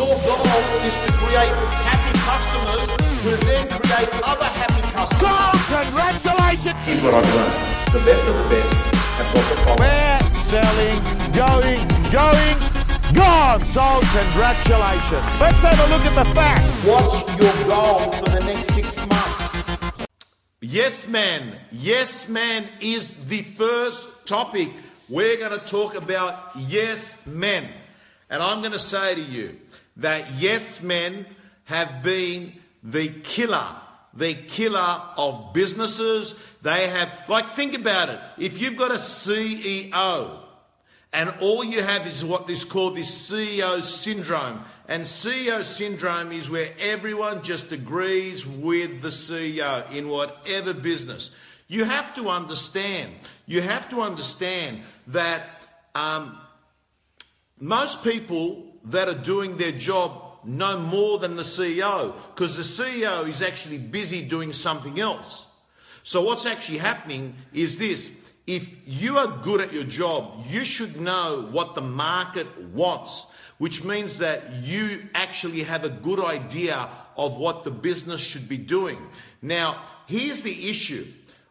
[0.00, 0.40] Your goal
[0.88, 1.52] is to create
[1.84, 2.88] happy customers
[3.20, 5.60] who then create other happy customers.
[5.68, 6.80] Congratulations!
[6.88, 7.52] Here's what I've learned.
[7.92, 8.72] The best of the best
[9.20, 9.84] have got the following.
[9.84, 10.98] We're selling,
[11.36, 12.56] going, going,
[13.12, 13.62] gone.
[13.62, 15.38] So Congratulations.
[15.38, 16.64] Let's have a look at the facts.
[16.86, 20.06] What's your goal for the next six months?
[20.62, 21.58] Yes Man.
[21.72, 24.70] Yes Man is the first topic.
[25.10, 27.68] We're going to talk about yes men.
[28.30, 29.58] And I'm going to say to you
[30.00, 31.26] that yes men
[31.64, 33.66] have been the killer,
[34.12, 36.34] the killer of businesses.
[36.62, 38.20] They have, like, think about it.
[38.38, 40.40] If you've got a CEO
[41.12, 44.60] and all you have is what is called this CEO syndrome.
[44.88, 51.30] And CEO syndrome is where everyone just agrees with the CEO in whatever business.
[51.68, 53.12] You have to understand,
[53.46, 55.48] you have to understand that
[55.94, 56.38] um,
[57.58, 63.28] most people that are doing their job no more than the CEO because the CEO
[63.28, 65.46] is actually busy doing something else.
[66.02, 68.10] So, what's actually happening is this
[68.46, 73.26] if you are good at your job, you should know what the market wants,
[73.58, 78.56] which means that you actually have a good idea of what the business should be
[78.56, 78.98] doing.
[79.42, 81.06] Now, here's the issue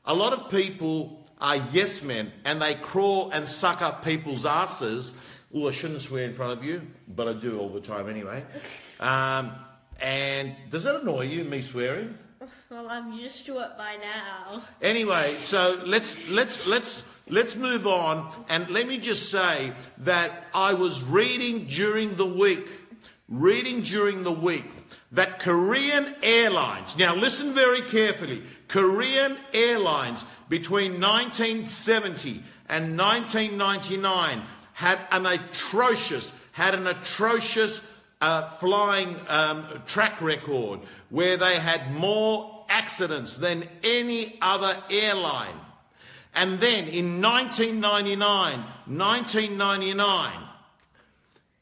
[0.06, 5.14] a lot of people are yes men and they crawl and suck up people's asses.
[5.54, 8.44] Oh, I shouldn't swear in front of you, but I do all the time anyway.
[9.00, 9.52] Um,
[10.00, 12.16] and does that annoy you, me swearing?
[12.70, 14.62] Well, I'm used to it by now.
[14.82, 20.76] Anyway, so let's let's let's let's move on and let me just say that I
[20.76, 22.68] was reading during the week,
[23.28, 24.66] reading during the week
[25.12, 26.96] that Korean Airlines.
[26.96, 28.44] Now listen very carefully.
[28.68, 34.44] Korean Airlines between 1970 and 1999
[34.80, 37.86] had an atrocious had an atrocious
[38.22, 45.56] uh, flying um, track record where they had more accidents than any other airline.
[46.34, 50.49] And then in 1999, 1999,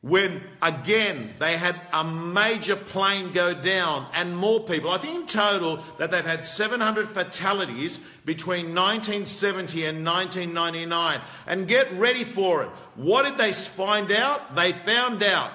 [0.02, 5.28] when again they had a major plane go down and more people, I think in
[5.28, 11.22] total that they've had 700 fatalities between 1970 and 1999.
[11.48, 12.70] And get ready for it.
[12.96, 14.56] What did they find out?
[14.56, 15.52] They found out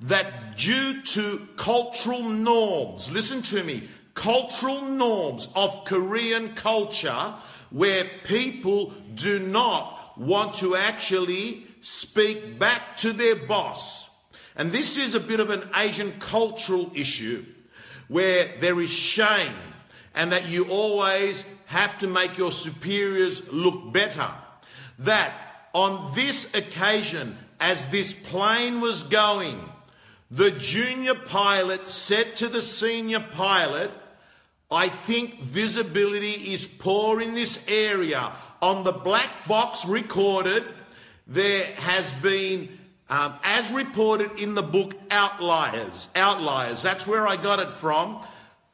[0.00, 7.34] that due to cultural norms, listen to me, cultural norms of Korean culture,
[7.70, 14.08] where people do not want to actually speak back to their boss.
[14.56, 17.44] And this is a bit of an Asian cultural issue
[18.08, 19.54] where there is shame
[20.14, 24.28] and that you always have to make your superiors look better.
[24.98, 25.32] That
[25.72, 29.60] on this occasion, as this plane was going,
[30.30, 33.90] the junior pilot said to the senior pilot,
[34.70, 38.32] I think visibility is poor in this area.
[38.60, 40.64] On the black box recorded,
[41.28, 42.78] there has been,
[43.10, 48.26] um, as reported in the book Outliers, Outliers, that's where I got it from.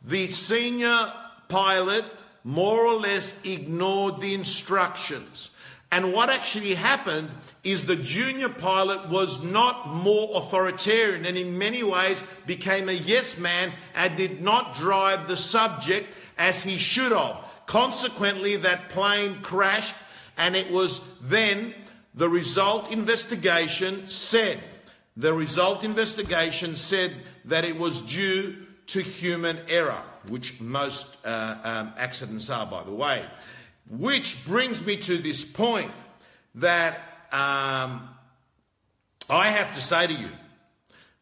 [0.03, 1.13] The senior
[1.49, 2.05] pilot
[2.45, 5.51] more or less ignored the instructions.
[5.91, 7.31] And what actually happened
[7.63, 13.39] is the junior pilot was not more authoritarian and in many ways became a yes
[13.39, 17.45] man and did not drive the subject as he should have.
[17.67, 19.95] Consequently, that plane crashed
[20.37, 21.73] and it was then
[22.15, 24.61] the result investigation said,
[25.17, 27.13] the result investigation said
[27.45, 32.93] that it was due to human error, which most uh, um, accidents are, by the
[32.93, 33.25] way.
[33.89, 35.91] Which brings me to this point
[36.57, 36.95] that
[37.33, 38.09] um,
[39.29, 40.29] I have to say to you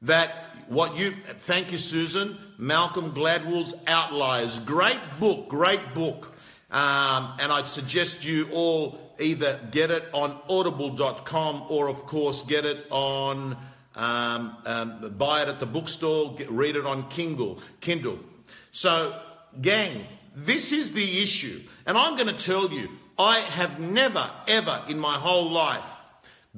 [0.02, 0.30] that
[0.68, 6.31] what you, thank you, Susan, Malcolm Gladwell's Outliers, great book, great book.
[6.72, 12.64] Um, and I'd suggest you all either get it on audible.com or, of course, get
[12.64, 13.58] it on,
[13.94, 17.60] um, um, buy it at the bookstore, get, read it on Kindle.
[17.80, 18.18] Kindle.
[18.70, 19.20] So,
[19.60, 21.62] gang, this is the issue.
[21.84, 22.88] And I'm going to tell you,
[23.18, 25.84] I have never, ever in my whole life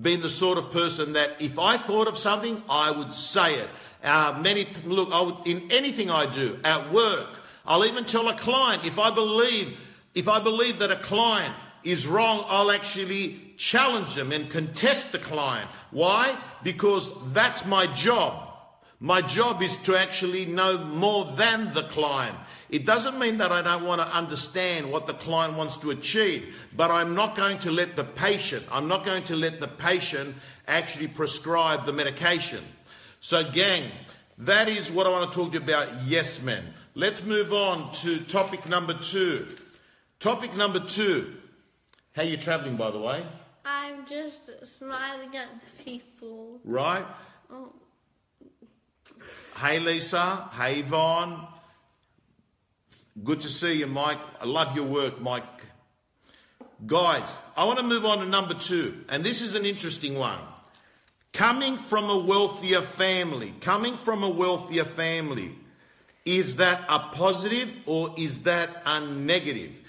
[0.00, 3.68] been the sort of person that if I thought of something, I would say it.
[4.02, 7.28] Uh, many look would, in anything I do at work.
[7.66, 9.78] I'll even tell a client if I believe
[10.14, 15.18] if I believe that a client is wrong, I'll actually challenge them and contest the
[15.18, 15.68] client.
[15.90, 16.36] Why?
[16.62, 18.48] Because that's my job.
[19.00, 22.36] My job is to actually know more than the client.
[22.70, 26.56] It doesn't mean that I don't want to understand what the client wants to achieve,
[26.74, 30.34] but I'm not going to let the patient, I'm not going to let the patient
[30.66, 32.64] actually prescribe the medication.
[33.20, 33.90] So, gang,
[34.38, 36.64] That is what I want to talk to you about, yes men.
[36.96, 39.46] Let's move on to topic number two.
[40.24, 41.34] Topic number two.
[42.16, 43.26] How you travelling, by the way?
[43.62, 46.60] I'm just smiling at the people.
[46.64, 47.04] Right?
[47.52, 47.70] Oh,
[49.58, 50.48] Hey, Lisa.
[50.56, 51.46] Hey, Yvonne.
[53.22, 54.16] Good to see you, Mike.
[54.40, 55.44] I love your work, Mike.
[56.86, 60.40] Guys, I want to move on to number two, and this is an interesting one.
[61.34, 65.54] Coming from a wealthier family, coming from a wealthier family,
[66.24, 69.82] is that a positive or is that a negative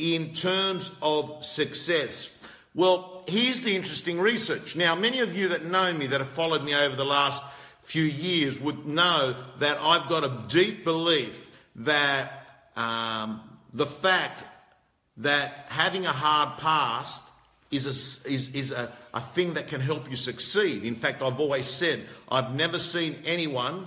[0.00, 2.30] in terms of success?
[2.74, 4.76] Well, here's the interesting research.
[4.76, 7.42] Now, many of you that know me, that have followed me over the last
[7.82, 13.40] few years, would know that I've got a deep belief that um,
[13.72, 14.44] the fact
[15.18, 17.22] that having a hard past
[17.70, 20.84] is a, is, is a, a thing that can help you succeed.
[20.84, 23.86] In fact, I've always said I've never seen anyone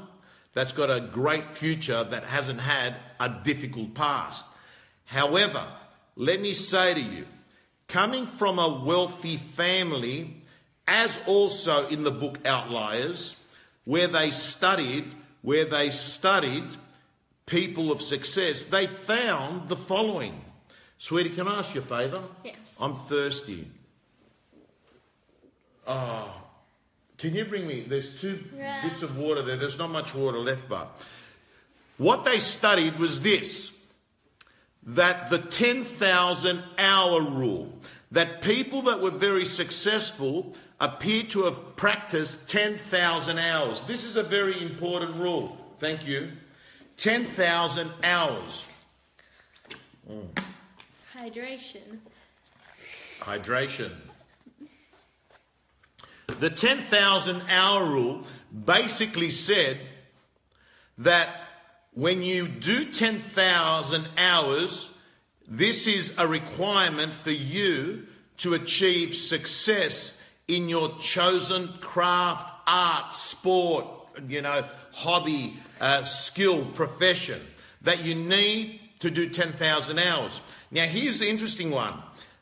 [0.54, 4.46] that's got a great future that hasn't had a difficult past.
[5.06, 5.66] However,
[6.16, 7.26] let me say to you,
[7.88, 10.36] coming from a wealthy family,
[10.88, 13.36] as also in the book Outliers,
[13.86, 15.06] where they studied,
[15.42, 16.66] where they studied
[17.46, 20.42] people of success, they found the following.
[20.98, 22.22] Sweetie, can I ask you a favour?
[22.44, 22.78] Yes.
[22.80, 23.68] I'm thirsty.
[25.86, 26.34] Oh,
[27.18, 27.82] can you bring me?
[27.82, 28.88] There's two Yeah.
[28.88, 29.58] bits of water there.
[29.58, 30.98] There's not much water left, but
[31.98, 33.72] what they studied was this
[34.86, 37.74] that the 10,000 hour rule,
[38.12, 43.82] that people that were very successful appear to have practiced 10,000 hours.
[43.82, 45.58] This is a very important rule.
[45.80, 46.32] Thank you.
[46.98, 48.66] 10,000 hours.
[50.10, 50.28] Mm.
[51.16, 52.00] hydration.
[53.20, 53.92] Hydration.
[56.40, 58.24] The 10,000 hour rule
[58.66, 59.80] basically said
[60.98, 61.30] that
[61.96, 64.90] when you do 10,000 hours,
[65.48, 68.08] this is a requirement for you
[68.38, 70.18] to achieve success
[70.48, 73.86] in your chosen craft, art, sport,
[74.28, 77.40] you know, hobby, uh, skill, profession.
[77.84, 80.42] That you need to do 10,000 hours.
[80.72, 81.94] Now, here's the interesting one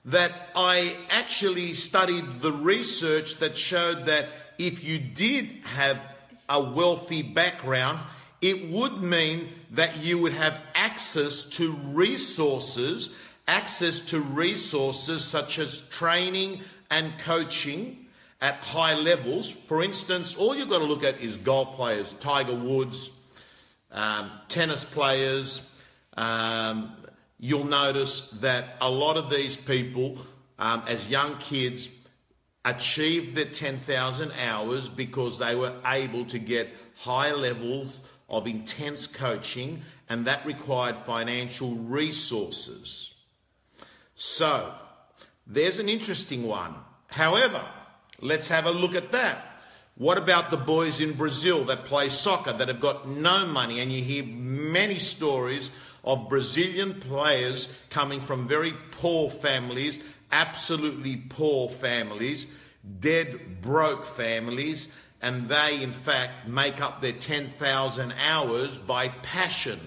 [0.05, 5.99] that I actually studied the research that showed that if you did have
[6.47, 7.99] a wealthy background,
[8.41, 13.11] it would mean that you would have access to resources,
[13.47, 18.07] access to resources such as training and coaching
[18.41, 19.49] at high levels.
[19.49, 23.11] For instance, all you've got to look at is golf players, Tiger Woods,
[23.91, 25.61] um, tennis players.
[26.17, 26.93] Um,
[27.39, 30.17] you'll notice that a lot of these people,
[30.57, 31.89] um, as young kids,
[32.65, 39.81] achieved their 10,000 hours because they were able to get high levels of intense coaching,
[40.09, 43.13] and that required financial resources.
[44.15, 44.73] So,
[45.45, 46.73] there's an interesting one.
[47.07, 47.61] However,
[48.21, 49.45] let's have a look at that.
[49.95, 53.81] What about the boys in Brazil that play soccer that have got no money?
[53.81, 55.69] And you hear many stories
[56.03, 59.99] of Brazilian players coming from very poor families,
[60.31, 62.47] absolutely poor families,
[62.99, 64.87] dead broke families,
[65.21, 69.79] and they in fact make up their 10,000 hours by passion.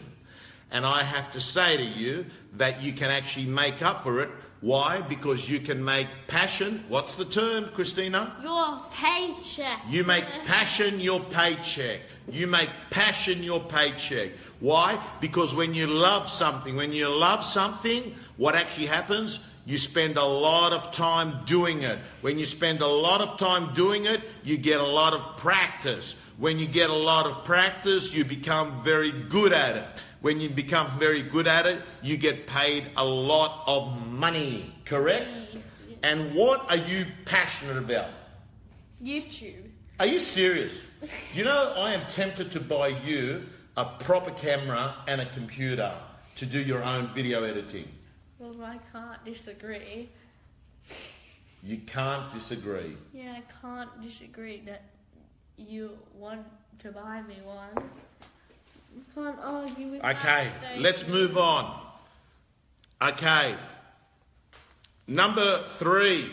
[0.71, 4.31] And I have to say to you that you can actually make up for it.
[4.61, 5.03] Why?
[5.03, 6.85] Because you can make passion.
[6.89, 8.35] What's the term, Christina?
[8.43, 9.81] Your paycheck.
[9.91, 12.01] You make passion your paycheck.
[12.31, 14.31] You make passion your paycheck.
[14.61, 14.99] Why?
[15.21, 19.41] Because when you love something, when you love something, what actually happens?
[19.67, 21.99] You spend a lot of time doing it.
[22.21, 26.17] When you spend a lot of time doing it, you get a lot of practice.
[26.37, 29.87] When you get a lot of practice, you become very good at it.
[30.21, 35.37] When you become very good at it, you get paid a lot of money, correct?
[35.37, 35.59] Mm-hmm.
[36.03, 38.11] And what are you passionate about?
[39.03, 39.71] YouTube.
[39.99, 40.73] Are you serious?
[41.35, 45.95] You know, I am tempted to buy you a proper camera and a computer
[46.37, 47.89] to do your own video editing.
[48.45, 50.11] Well, I can't disagree.
[51.63, 52.95] You can't disagree.
[53.15, 54.83] Yeah, I can't disagree that
[55.57, 56.45] you want
[56.81, 57.71] to buy me one.
[58.95, 60.83] You can't argue with that Okay, statement.
[60.83, 61.81] let's move on.
[63.01, 63.55] Okay.
[65.07, 66.31] Number three,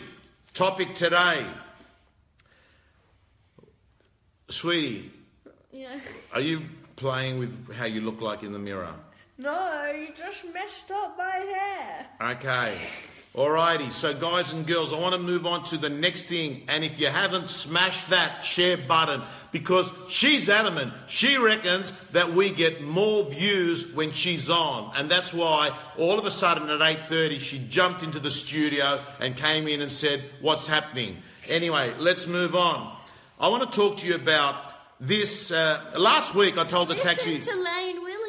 [0.52, 1.46] topic today.
[4.50, 5.10] Sweetie,
[5.72, 5.98] Yeah.
[6.34, 6.62] are you
[6.96, 8.94] playing with how you look like in the mirror?
[9.42, 12.06] No, you just messed up my hair.
[12.34, 12.78] Okay.
[13.34, 16.62] Alrighty, so guys and girls, I want to move on to the next thing.
[16.68, 20.92] And if you haven't, smash that share button because she's adamant.
[21.08, 24.92] She reckons that we get more views when she's on.
[24.94, 29.34] And that's why all of a sudden at 8.30 she jumped into the studio and
[29.36, 31.16] came in and said, what's happening?
[31.48, 32.96] Anyway, let's move on.
[33.40, 34.56] I want to talk to you about
[35.00, 35.50] this.
[35.50, 37.40] Uh, last week I told the Listen taxi.
[37.40, 38.21] to Lane Williams.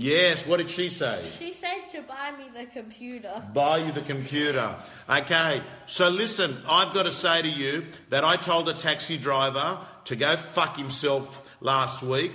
[0.00, 1.22] Yes, what did she say?
[1.38, 3.42] She said to buy me the computer.
[3.52, 4.74] buy you the computer.
[5.10, 9.78] Okay, so listen, I've got to say to you that I told a taxi driver
[10.06, 12.32] to go fuck himself last week,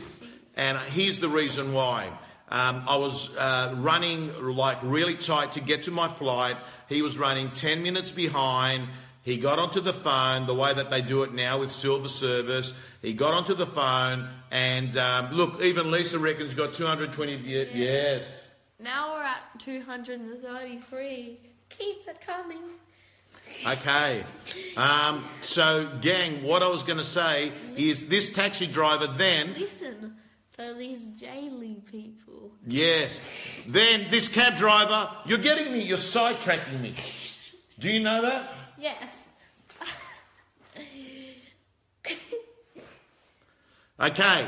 [0.56, 2.12] and here's the reason why.
[2.50, 6.58] Um, I was uh, running like really tight to get to my flight.
[6.88, 8.88] He was running 10 minutes behind.
[9.26, 12.74] He got onto the phone the way that they do it now with silver service.
[13.02, 17.36] He got onto the phone, and um, look, even Lisa reckons got 220.
[17.38, 18.44] Ye- Yes.
[18.80, 21.40] Now we're at 233.
[21.70, 22.60] Keep it coming.
[23.66, 24.24] Okay.
[24.78, 30.16] Um, so, gang, what I was going to say is this taxi driver then, Listen
[30.58, 32.52] to these Jaily people.
[32.68, 33.20] yes,
[33.68, 36.94] then this cab driver, you're getting me, you're sidetracking me.
[37.80, 38.52] Do you know that?
[38.80, 39.28] Yes.
[44.00, 44.48] Okay.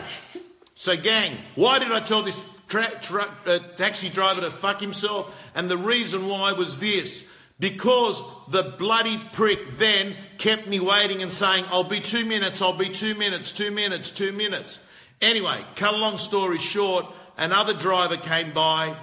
[0.75, 5.35] So, gang, why did I tell this tra- tra- uh, taxi driver to fuck himself?
[5.55, 7.25] And the reason why was this.
[7.59, 12.77] Because the bloody prick then kept me waiting and saying, I'll be two minutes, I'll
[12.77, 14.77] be two minutes, two minutes, two minutes.
[15.21, 18.95] Anyway, cut a long story short, another driver came by.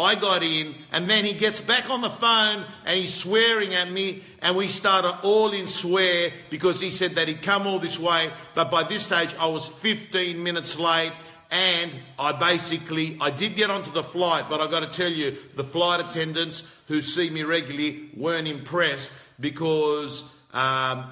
[0.00, 3.90] I got in, and then he gets back on the phone and he's swearing at
[3.90, 7.98] me, and we started all in swear because he said that he'd come all this
[7.98, 11.12] way, but by this stage I was 15 minutes late,
[11.50, 15.36] and I basically I did get onto the flight, but I've got to tell you,
[15.56, 21.04] the flight attendants who see me regularly weren't impressed because um,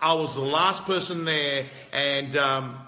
[0.00, 2.78] I was the last person there, and um,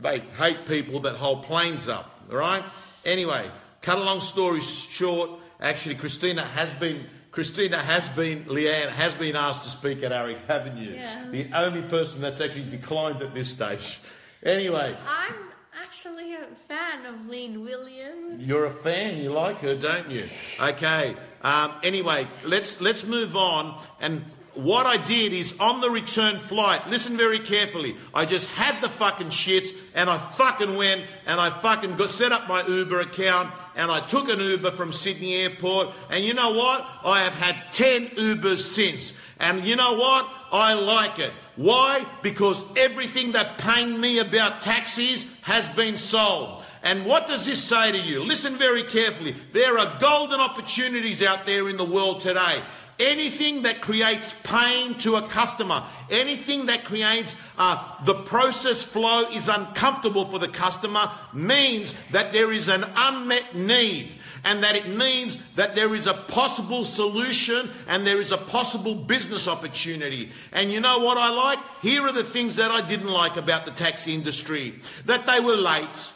[0.00, 2.06] they hate people that hold planes up.
[2.28, 2.64] Right.
[3.04, 3.50] Anyway,
[3.82, 5.30] cut a long story short.
[5.60, 7.06] Actually, Christina has been.
[7.32, 10.94] Christina has been, Leanne has been asked to speak at AREC, haven't you?
[10.94, 11.28] Yeah.
[11.30, 14.00] The only person that's actually declined at this stage.
[14.42, 15.34] Anyway, I'm
[15.80, 18.42] actually a fan of Lane Williams.
[18.42, 19.18] you're a fan.
[19.18, 20.28] You like her, don't you?
[20.60, 21.14] Okay.
[21.42, 23.80] Um, anyway, let's let's move on.
[24.00, 26.88] And what I did is on the return flight.
[26.88, 27.96] Listen very carefully.
[28.12, 32.32] I just had the fucking shits, and I fucking went and I fucking got set
[32.32, 33.52] up my Uber account.
[33.76, 35.88] And I took an Uber from Sydney Airport.
[36.10, 36.86] And you know what?
[37.04, 39.12] I have had 10 Ubers since.
[39.38, 40.28] And you know what?
[40.52, 41.32] I like it.
[41.56, 42.04] Why?
[42.22, 46.66] Because everything that pained me about taxis has been solved.
[46.82, 48.22] And what does this say to you?
[48.24, 49.36] Listen very carefully.
[49.52, 52.62] There are golden opportunities out there in the world today.
[53.00, 59.48] Anything that creates pain to a customer, anything that creates uh, the process flow is
[59.48, 64.10] uncomfortable for the customer, means that there is an unmet need
[64.44, 68.94] and that it means that there is a possible solution and there is a possible
[68.94, 70.30] business opportunity.
[70.52, 71.58] And you know what I like?
[71.82, 74.74] Here are the things that I didn't like about the taxi industry
[75.06, 76.10] that they were late,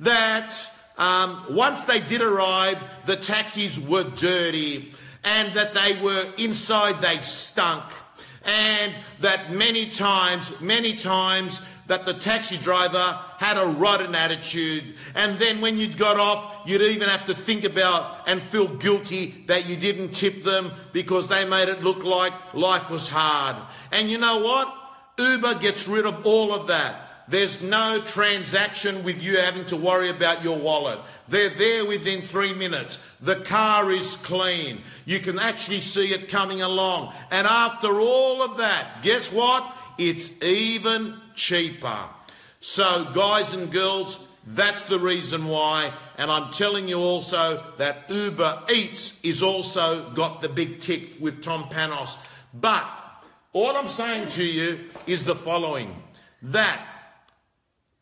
[0.00, 0.54] that
[0.96, 4.92] um, once they did arrive, the taxis were dirty,
[5.28, 7.84] and that they were inside, they stunk,
[8.44, 14.94] and that many times, many times, that the taxi driver had a rotten attitude.
[15.14, 19.44] And then when you'd got off, you'd even have to think about and feel guilty
[19.48, 23.56] that you didn't tip them because they made it look like life was hard.
[23.92, 24.74] And you know what?
[25.18, 27.07] Uber gets rid of all of that.
[27.28, 30.98] There's no transaction with you having to worry about your wallet.
[31.28, 32.98] They're there within three minutes.
[33.20, 34.80] The car is clean.
[35.04, 37.12] You can actually see it coming along.
[37.30, 39.74] And after all of that, guess what?
[39.98, 42.04] It's even cheaper.
[42.60, 45.92] So, guys and girls, that's the reason why.
[46.16, 51.42] And I'm telling you also that Uber Eats is also got the big tick with
[51.42, 52.16] Tom Panos.
[52.54, 52.86] But
[53.52, 55.94] all I'm saying to you is the following
[56.42, 56.80] that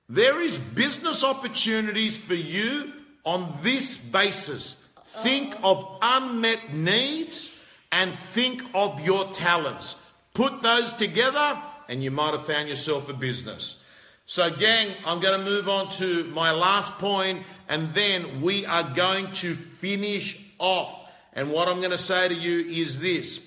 [0.09, 2.93] there is business opportunities for you
[3.25, 4.83] on this basis.
[5.23, 5.73] Think oh.
[5.73, 7.55] of unmet needs
[7.91, 9.97] and think of your talents.
[10.35, 13.81] Put those together and you might have found yourself a business.
[14.27, 18.83] So, gang, I'm going to move on to my last point and then we are
[18.83, 21.11] going to finish off.
[21.33, 23.41] And what I'm going to say to you is this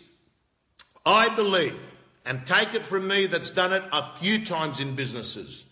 [1.06, 1.76] I believe,
[2.26, 5.66] and take it from me that's done it a few times in businesses,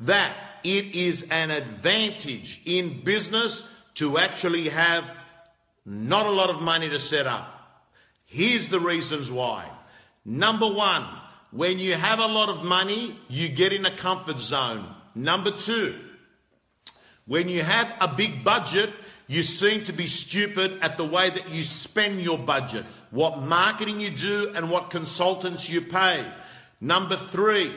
[0.00, 5.04] that it is an advantage in business to actually have
[5.84, 7.82] not a lot of money to set up.
[8.26, 9.68] Here's the reasons why.
[10.24, 11.04] Number one,
[11.50, 14.86] when you have a lot of money, you get in a comfort zone.
[15.14, 15.98] Number two,
[17.26, 18.90] when you have a big budget,
[19.26, 24.00] you seem to be stupid at the way that you spend your budget, what marketing
[24.00, 26.26] you do, and what consultants you pay.
[26.80, 27.74] Number three,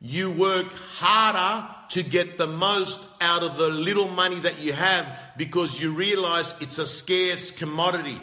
[0.00, 5.06] you work harder to get the most out of the little money that you have
[5.36, 8.20] because you realize it's a scarce commodity.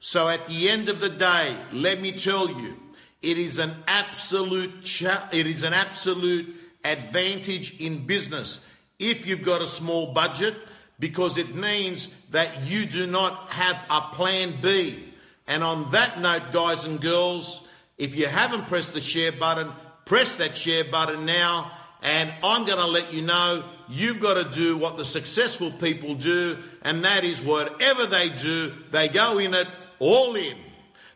[0.00, 2.76] So at the end of the day, let me tell you,
[3.22, 6.54] it is an absolute cha- it is an absolute
[6.84, 8.64] advantage in business
[8.98, 10.54] if you've got a small budget
[10.98, 14.98] because it means that you do not have a plan B.
[15.46, 17.66] And on that note, guys and girls,
[17.98, 19.72] if you haven't pressed the share button,
[20.12, 21.72] press that share button now.
[22.02, 26.16] And I'm going to let you know you've got to do what the successful people
[26.16, 29.66] do, and that is whatever they do, they go in it
[30.00, 30.58] all in.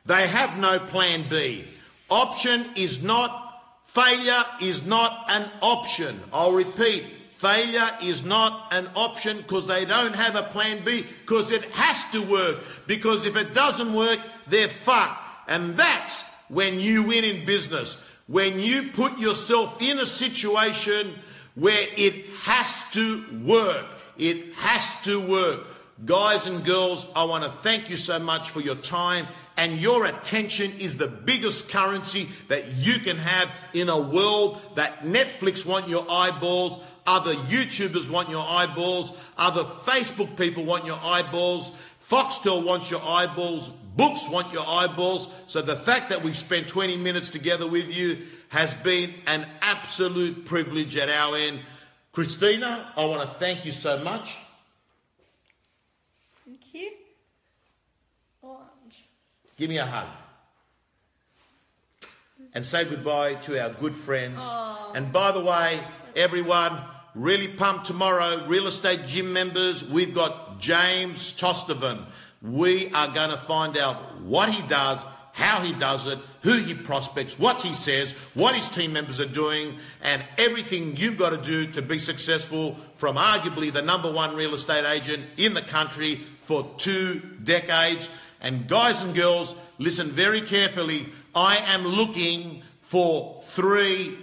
[0.07, 1.67] They have no plan B.
[2.09, 6.19] Option is not, failure is not an option.
[6.33, 11.50] I'll repeat, failure is not an option because they don't have a plan B because
[11.50, 12.61] it has to work.
[12.87, 15.21] Because if it doesn't work, they're fucked.
[15.49, 18.03] And that's when you win in business.
[18.26, 21.14] When you put yourself in a situation
[21.56, 23.87] where it has to work.
[24.18, 25.61] It has to work.
[26.04, 30.04] Guys and girls, I want to thank you so much for your time and your
[30.04, 35.88] attention is the biggest currency that you can have in a world that Netflix want
[35.88, 41.73] your eyeballs, other YouTubers want your eyeballs, other Facebook people want your eyeballs,
[42.11, 45.29] Foxtel wants your eyeballs, books want your eyeballs.
[45.49, 50.45] So the fact that we've spent 20 minutes together with you has been an absolute
[50.45, 51.61] privilege at our end.
[52.13, 54.39] Christina, I want to thank you so much.
[56.45, 56.93] Thank you.
[58.41, 59.05] Orange.
[59.57, 60.09] Give me a hug.
[62.55, 64.39] And say goodbye to our good friends.
[64.43, 64.93] Oh.
[64.95, 65.81] And by the way,
[66.15, 66.81] everyone,
[67.17, 68.47] really pumped tomorrow.
[68.47, 72.04] Real estate gym members, we've got James Tostevin.
[72.43, 76.75] We are going to find out what he does, how he does it, who he
[76.75, 81.37] prospects, what he says, what his team members are doing, and everything you've got to
[81.37, 86.21] do to be successful from arguably the number one real estate agent in the country
[86.43, 88.09] for two decades.
[88.41, 91.07] And guys and girls, listen very carefully.
[91.35, 94.17] I am looking for three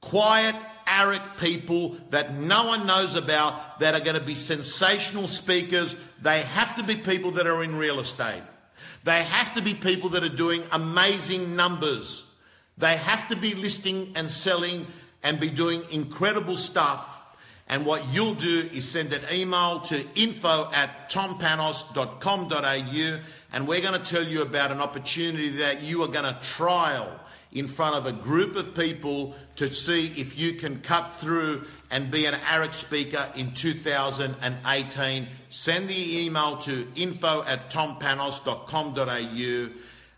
[0.00, 0.56] quiet,
[0.90, 5.96] arrogant people that no one knows about that are going to be sensational speakers.
[6.20, 8.42] They have to be people that are in real estate.
[9.04, 12.24] They have to be people that are doing amazing numbers.
[12.76, 14.86] They have to be listing and selling
[15.22, 17.18] and be doing incredible stuff.
[17.68, 23.20] And what you'll do is send an email to info at tompanos.com.au
[23.52, 27.08] and we're going to tell you about an opportunity that you are going to trial
[27.52, 32.10] in front of a group of people to see if you can cut through and
[32.10, 35.26] be an AREC speaker in 2018.
[35.50, 39.68] Send the email to info at tompanos.com.au.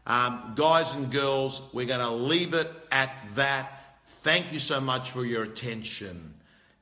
[0.04, 3.96] Um, guys and girls, we're going to leave it at that.
[4.06, 6.34] Thank you so much for your attention,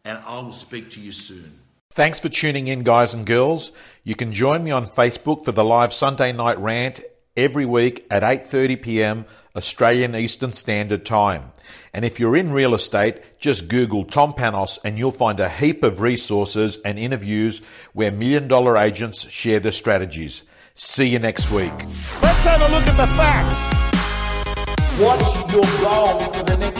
[0.05, 1.59] and I will speak to you soon.
[1.93, 3.73] Thanks for tuning in, guys and girls.
[4.05, 7.01] You can join me on Facebook for the live Sunday night rant
[7.37, 9.25] every week at 8:30 p.m.
[9.57, 11.53] Australian Eastern Standard Time.
[11.93, 15.83] And if you're in real estate, just Google Tom Panos and you'll find a heap
[15.83, 17.61] of resources and interviews
[17.93, 20.45] where million dollar agents share their strategies.
[20.75, 21.73] See you next week.
[22.23, 23.81] Let's have a look at the facts.
[24.99, 26.80] What's your goal for the next